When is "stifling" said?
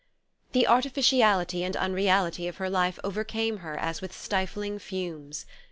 4.17-4.79